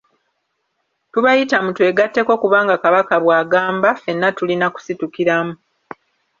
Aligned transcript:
Tubayita 1.11 1.57
mutwegatteko 1.65 2.31
kubanga 2.41 2.75
Kabaka 2.83 3.15
bw’agamba, 3.23 3.89
ffena 3.97 4.27
tulina 4.37 4.67
kusitukiramu. 4.75 5.53